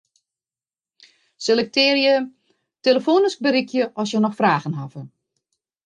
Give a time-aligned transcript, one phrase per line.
[1.47, 5.07] Selektearje 'telefoanysk berikke as jo noch fragen hawwe'.